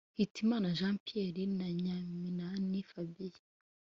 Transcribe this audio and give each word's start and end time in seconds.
Hitimana 0.17 0.67
Jean 0.77 0.95
Pierre 1.05 1.43
na 1.57 1.67
Nyaminani 1.83 2.79
Fabien 2.89 3.31